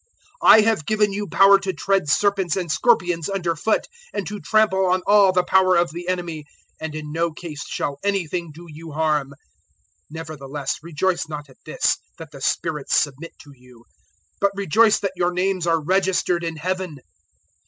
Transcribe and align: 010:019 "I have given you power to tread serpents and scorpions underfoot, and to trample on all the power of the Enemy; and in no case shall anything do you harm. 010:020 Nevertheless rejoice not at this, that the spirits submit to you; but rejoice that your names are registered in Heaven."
010:019 0.41 0.49
"I 0.55 0.61
have 0.61 0.85
given 0.87 1.13
you 1.13 1.27
power 1.27 1.59
to 1.59 1.73
tread 1.73 2.09
serpents 2.09 2.55
and 2.55 2.71
scorpions 2.71 3.29
underfoot, 3.29 3.85
and 4.11 4.25
to 4.25 4.39
trample 4.39 4.87
on 4.87 5.03
all 5.05 5.31
the 5.31 5.43
power 5.43 5.75
of 5.75 5.91
the 5.91 6.07
Enemy; 6.09 6.43
and 6.79 6.95
in 6.95 7.11
no 7.11 7.31
case 7.31 7.67
shall 7.67 7.99
anything 8.03 8.51
do 8.51 8.65
you 8.67 8.93
harm. 8.93 9.27
010:020 9.29 9.33
Nevertheless 10.09 10.79
rejoice 10.81 11.27
not 11.29 11.49
at 11.51 11.57
this, 11.67 11.97
that 12.17 12.31
the 12.31 12.41
spirits 12.41 12.95
submit 12.95 13.33
to 13.43 13.51
you; 13.55 13.85
but 14.39 14.49
rejoice 14.55 14.97
that 15.01 15.13
your 15.15 15.31
names 15.31 15.67
are 15.67 15.79
registered 15.79 16.43
in 16.43 16.55
Heaven." 16.55 16.97